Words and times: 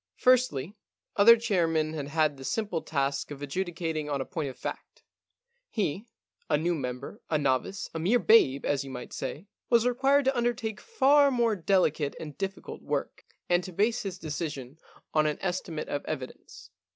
Firstly, 0.15 0.73
other 1.15 1.37
chairmen 1.37 1.93
had 1.93 2.07
had 2.07 2.35
the 2.37 2.43
simple 2.43 2.81
task 2.81 3.29
of 3.29 3.43
adjudicating 3.43 4.09
on 4.09 4.19
a 4.19 4.25
point 4.25 4.49
of 4.49 4.57
fact. 4.57 5.03
He— 5.69 6.07
a 6.49 6.57
new 6.57 6.73
member, 6.73 7.21
a 7.29 7.37
novice, 7.37 7.87
a 7.93 7.99
mere 7.99 8.17
babe, 8.17 8.65
as 8.65 8.83
you 8.83 8.89
might 8.89 9.13
say— 9.13 9.45
was 9.69 9.85
required 9.85 10.25
to 10.25 10.35
undertake 10.35 10.81
far 10.81 11.29
more 11.29 11.55
delicate 11.55 12.15
and 12.19 12.35
difficult 12.35 12.81
work, 12.81 13.25
and 13.47 13.63
to 13.63 13.69
167 13.69 13.69
The 13.69 13.69
Problem 13.69 13.69
Club 13.69 13.83
base 13.85 14.01
his 14.01 14.17
decision 14.17 14.79
on 15.13 15.27
an 15.27 15.37
estimate 15.39 15.87
of 15.87 16.03
evidence. 16.05 16.71